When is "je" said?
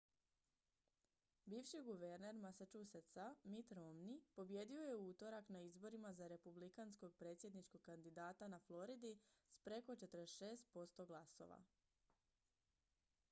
4.85-4.95